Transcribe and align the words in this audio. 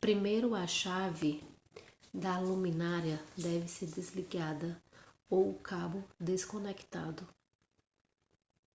primeiro 0.00 0.54
a 0.54 0.64
chave 0.68 1.42
da 2.14 2.38
luminária 2.38 3.20
deve 3.36 3.66
ser 3.66 3.86
desligada 3.86 4.80
ou 5.28 5.50
o 5.50 5.58
cabo 5.58 6.04
desconectado 6.20 7.28